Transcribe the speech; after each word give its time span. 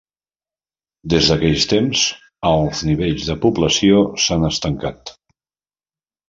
Des 1.13 1.27
d'aquell 1.31 1.65
temps, 1.73 2.05
els 2.53 2.81
nivells 2.87 3.27
de 3.33 3.37
població 3.45 4.01
s'han 4.25 4.49
estancat. 4.49 5.15